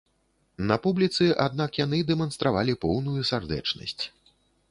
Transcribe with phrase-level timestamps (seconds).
[0.69, 4.03] На публіцы, аднак, яны дэманстравалі поўную сардэчнасць.